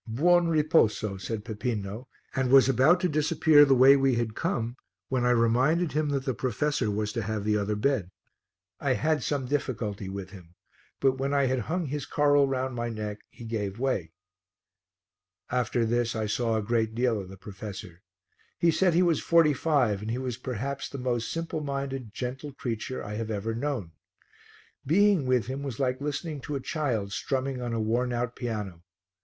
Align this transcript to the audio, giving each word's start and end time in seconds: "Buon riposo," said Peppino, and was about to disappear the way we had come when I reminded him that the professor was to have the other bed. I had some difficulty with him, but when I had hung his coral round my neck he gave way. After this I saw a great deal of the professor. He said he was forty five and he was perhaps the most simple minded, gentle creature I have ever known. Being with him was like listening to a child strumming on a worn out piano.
"Buon 0.07 0.47
riposo," 0.47 1.15
said 1.21 1.45
Peppino, 1.45 2.07
and 2.33 2.49
was 2.51 2.67
about 2.67 2.99
to 3.01 3.07
disappear 3.07 3.63
the 3.65 3.75
way 3.75 3.95
we 3.95 4.15
had 4.15 4.33
come 4.33 4.75
when 5.09 5.23
I 5.23 5.29
reminded 5.29 5.91
him 5.91 6.09
that 6.09 6.25
the 6.25 6.33
professor 6.33 6.89
was 6.89 7.13
to 7.13 7.21
have 7.21 7.43
the 7.43 7.55
other 7.55 7.75
bed. 7.75 8.09
I 8.79 8.93
had 8.93 9.21
some 9.21 9.45
difficulty 9.45 10.09
with 10.09 10.31
him, 10.31 10.55
but 10.99 11.19
when 11.19 11.35
I 11.35 11.45
had 11.45 11.59
hung 11.69 11.85
his 11.85 12.07
coral 12.07 12.47
round 12.47 12.73
my 12.73 12.89
neck 12.89 13.19
he 13.29 13.43
gave 13.45 13.77
way. 13.77 14.11
After 15.51 15.85
this 15.85 16.15
I 16.15 16.25
saw 16.25 16.55
a 16.55 16.63
great 16.63 16.95
deal 16.95 17.21
of 17.21 17.29
the 17.29 17.37
professor. 17.37 18.01
He 18.57 18.71
said 18.71 18.95
he 18.95 19.03
was 19.03 19.21
forty 19.21 19.53
five 19.53 20.01
and 20.01 20.09
he 20.09 20.17
was 20.17 20.35
perhaps 20.35 20.89
the 20.89 20.97
most 20.97 21.31
simple 21.31 21.61
minded, 21.61 22.11
gentle 22.11 22.53
creature 22.53 23.03
I 23.03 23.13
have 23.17 23.29
ever 23.29 23.53
known. 23.53 23.91
Being 24.83 25.27
with 25.27 25.45
him 25.45 25.61
was 25.61 25.79
like 25.79 26.01
listening 26.01 26.41
to 26.41 26.55
a 26.55 26.59
child 26.59 27.11
strumming 27.13 27.61
on 27.61 27.71
a 27.71 27.79
worn 27.79 28.11
out 28.11 28.35
piano. 28.35 28.81